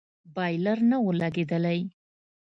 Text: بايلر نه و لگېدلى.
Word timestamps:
بايلر 0.35 0.79
نه 0.89 0.97
و 1.03 1.07
لگېدلى. 1.21 1.79